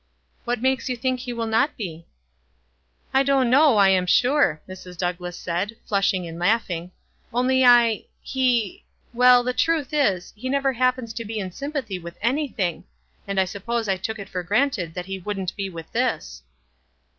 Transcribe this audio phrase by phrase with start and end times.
[0.45, 2.07] "What makes yon think he will not be?"
[3.13, 4.97] "I don't know, I am sure," Mrs.
[4.97, 6.89] Douglass said, flushing and laughing.
[7.31, 8.83] "Only I— he—
[9.13, 12.83] well, the truth is, he never happens to be in sympathy with anything;
[13.27, 16.41] and I suppose I took it for granted that he wouldn't be with this."